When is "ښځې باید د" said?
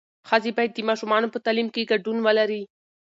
0.29-0.79